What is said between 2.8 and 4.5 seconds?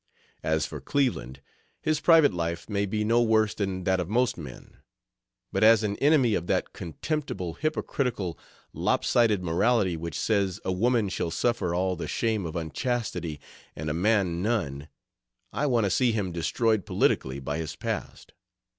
be no worse than that of most